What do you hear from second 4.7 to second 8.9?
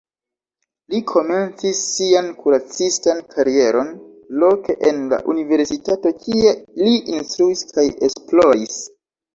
en la universitato, kie li instruis kaj esploris.